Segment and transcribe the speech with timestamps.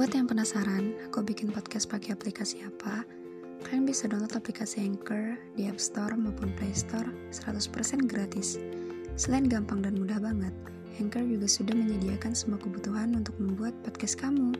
[0.00, 3.04] Buat yang penasaran, aku bikin podcast pakai aplikasi apa?
[3.68, 8.56] Kalian bisa download aplikasi Anchor di App Store maupun Play Store 100% gratis.
[9.20, 10.56] Selain gampang dan mudah banget,
[10.96, 14.56] Anchor juga sudah menyediakan semua kebutuhan untuk membuat podcast kamu,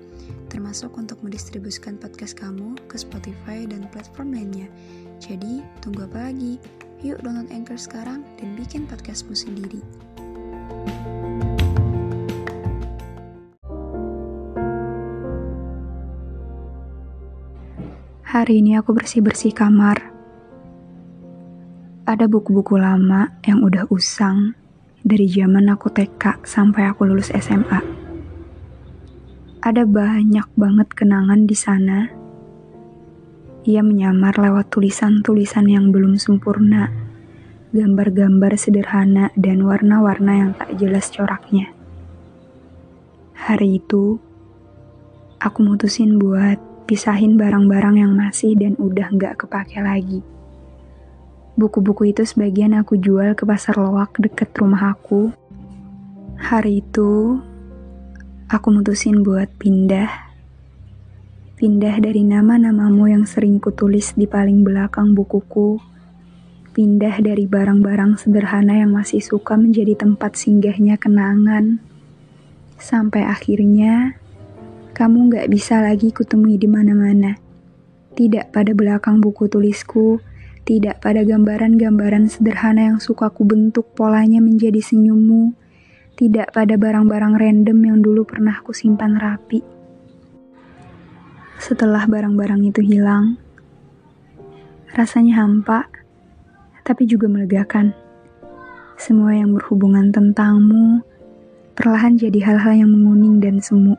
[0.53, 4.69] termasuk untuk mendistribusikan podcast kamu ke Spotify dan platform lainnya.
[5.25, 6.61] Jadi, tunggu apa lagi?
[7.01, 9.81] Yuk download Anchor sekarang dan bikin podcastmu sendiri.
[18.31, 20.07] Hari ini aku bersih-bersih kamar.
[22.07, 24.55] Ada buku-buku lama yang udah usang
[25.03, 27.83] dari zaman aku TK sampai aku lulus SMA.
[29.67, 32.07] Ada banyak banget kenangan di sana.
[33.67, 36.87] Ia menyamar lewat tulisan-tulisan yang belum sempurna,
[37.75, 41.75] gambar-gambar sederhana dan warna-warna yang tak jelas coraknya.
[43.35, 44.23] Hari itu,
[45.43, 50.27] aku mutusin buat pisahin barang-barang yang masih dan udah nggak kepake lagi.
[51.55, 55.31] Buku-buku itu sebagian aku jual ke pasar loak deket rumah aku.
[56.35, 57.39] Hari itu,
[58.51, 60.11] aku mutusin buat pindah.
[61.55, 65.79] Pindah dari nama-namamu yang sering kutulis di paling belakang bukuku.
[66.75, 71.79] Pindah dari barang-barang sederhana yang masih suka menjadi tempat singgahnya kenangan.
[72.81, 74.19] Sampai akhirnya,
[75.01, 77.33] kamu gak bisa lagi kutemui di mana-mana.
[78.13, 80.21] Tidak pada belakang buku tulisku,
[80.69, 85.57] tidak pada gambaran-gambaran sederhana yang suka ku bentuk polanya menjadi senyummu,
[86.21, 89.65] tidak pada barang-barang random yang dulu pernah ku simpan rapi.
[91.57, 93.41] Setelah barang-barang itu hilang,
[94.93, 95.89] rasanya hampa,
[96.85, 97.97] tapi juga melegakan.
[99.01, 101.01] Semua yang berhubungan tentangmu
[101.73, 103.97] perlahan jadi hal-hal yang menguning dan semu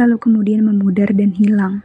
[0.00, 1.84] lalu kemudian memudar dan hilang.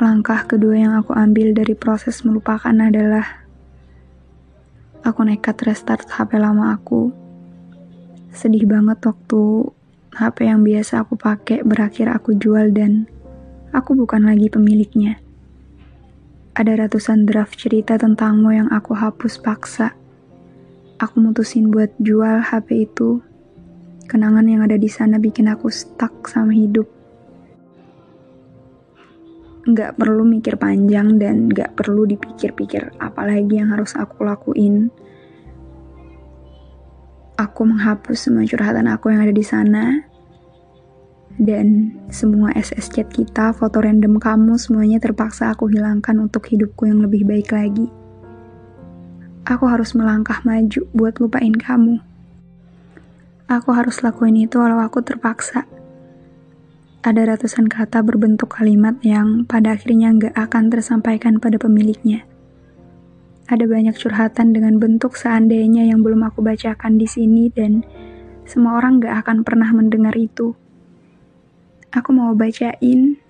[0.00, 3.44] Langkah kedua yang aku ambil dari proses melupakan adalah
[5.04, 7.12] aku nekat restart HP lama aku.
[8.32, 9.70] Sedih banget waktu
[10.16, 13.06] HP yang biasa aku pakai berakhir aku jual dan
[13.70, 15.20] aku bukan lagi pemiliknya.
[16.56, 19.92] Ada ratusan draft cerita tentangmu yang aku hapus paksa.
[21.02, 23.22] Aku mutusin buat jual HP itu
[24.14, 26.86] Kenangan yang ada di sana bikin aku stuck sama hidup.
[29.66, 34.86] Nggak perlu mikir panjang dan nggak perlu dipikir-pikir apalagi yang harus aku lakuin.
[37.42, 40.06] Aku menghapus semua curhatan aku yang ada di sana.
[41.34, 47.02] Dan semua SS chat kita, foto random kamu, semuanya terpaksa aku hilangkan untuk hidupku yang
[47.02, 47.90] lebih baik lagi.
[49.42, 52.13] Aku harus melangkah maju buat lupain kamu.
[53.44, 55.68] Aku harus lakuin itu walau aku terpaksa.
[57.04, 62.24] Ada ratusan kata berbentuk kalimat yang pada akhirnya nggak akan tersampaikan pada pemiliknya.
[63.44, 67.84] Ada banyak curhatan dengan bentuk seandainya yang belum aku bacakan di sini dan
[68.48, 70.56] semua orang nggak akan pernah mendengar itu.
[71.92, 73.20] Aku mau bacain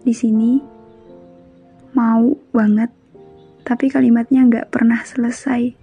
[0.00, 0.56] di sini,
[1.92, 2.88] mau banget,
[3.68, 5.81] tapi kalimatnya nggak pernah selesai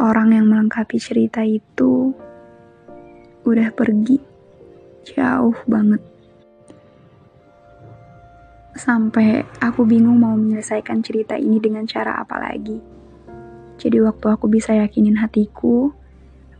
[0.00, 2.16] orang yang melengkapi cerita itu
[3.44, 4.16] udah pergi
[5.04, 6.00] jauh banget.
[8.72, 12.80] Sampai aku bingung mau menyelesaikan cerita ini dengan cara apa lagi.
[13.76, 15.92] Jadi waktu aku bisa yakinin hatiku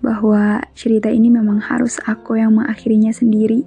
[0.05, 3.65] bahwa cerita ini memang harus aku yang mengakhirinya sendiri,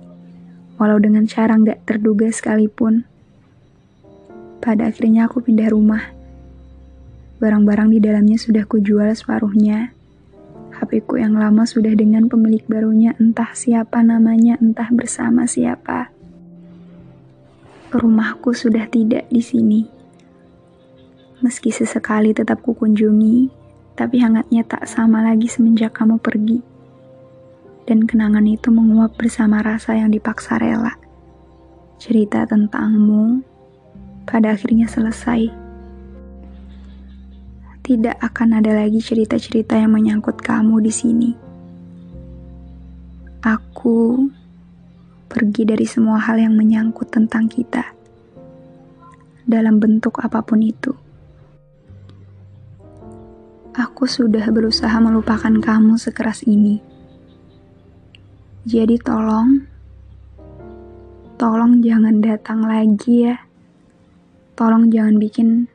[0.78, 3.06] walau dengan cara nggak terduga sekalipun.
[4.62, 6.23] Pada akhirnya aku pindah rumah
[7.44, 9.92] Barang-barang di dalamnya sudah kujual separuhnya.
[10.80, 16.08] HP ku yang lama sudah dengan pemilik barunya entah siapa namanya, entah bersama siapa.
[17.92, 19.84] Rumahku sudah tidak di sini.
[21.44, 23.52] Meski sesekali tetap kukunjungi,
[24.00, 26.64] tapi hangatnya tak sama lagi semenjak kamu pergi.
[27.84, 30.96] Dan kenangan itu menguap bersama rasa yang dipaksa rela.
[32.00, 33.44] Cerita tentangmu
[34.24, 35.63] pada akhirnya selesai
[37.84, 41.32] tidak akan ada lagi cerita-cerita yang menyangkut kamu di sini.
[43.44, 44.24] Aku
[45.28, 47.84] pergi dari semua hal yang menyangkut tentang kita,
[49.44, 50.96] dalam bentuk apa pun itu.
[53.76, 56.80] Aku sudah berusaha melupakan kamu sekeras ini.
[58.64, 59.68] Jadi, tolong,
[61.36, 63.44] tolong jangan datang lagi ya.
[64.56, 65.68] Tolong jangan bikin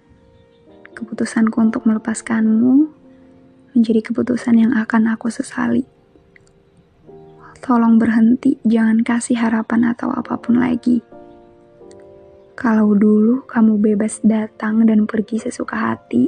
[0.98, 2.90] keputusanku untuk melepaskanmu
[3.78, 5.86] menjadi keputusan yang akan aku sesali.
[7.62, 10.98] Tolong berhenti, jangan kasih harapan atau apa pun lagi.
[12.58, 16.26] Kalau dulu kamu bebas datang dan pergi sesuka hati,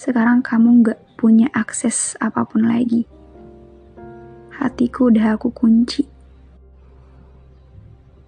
[0.00, 3.04] sekarang kamu gak punya akses apa pun lagi.
[4.56, 6.08] Hatiku udah aku kunci.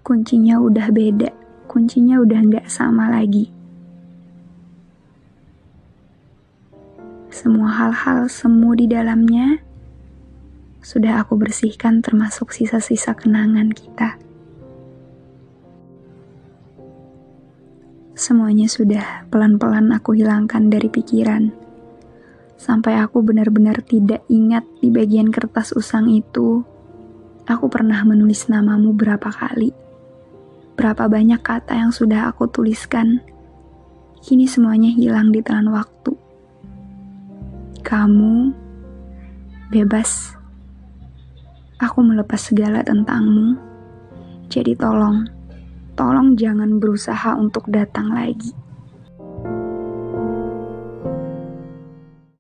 [0.04, 1.30] Kuncinya udah beda,
[1.64, 3.55] kuncinya udah gak sama lagi.
[7.36, 9.60] Semua hal-hal semu di dalamnya
[10.80, 14.16] sudah aku bersihkan termasuk sisa-sisa kenangan kita.
[18.16, 21.52] Semuanya sudah pelan-pelan aku hilangkan dari pikiran.
[22.56, 26.64] Sampai aku benar-benar tidak ingat di bagian kertas usang itu,
[27.44, 29.76] aku pernah menulis namamu berapa kali.
[30.72, 33.20] Berapa banyak kata yang sudah aku tuliskan,
[34.24, 36.25] kini semuanya hilang di telan waktu.
[37.86, 38.50] Kamu
[39.70, 40.34] bebas
[41.78, 43.54] Aku melepas segala tentangmu.
[44.50, 45.22] Jadi tolong,
[45.94, 48.65] tolong jangan berusaha untuk datang lagi.